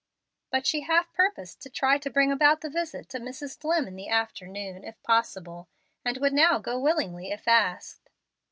[0.49, 3.55] But she half purposed to try and bring about the visit to Mrs.
[3.59, 5.69] Dlimm in the afternoon, if possible,
[6.03, 8.09] and would now go willingly, if asked.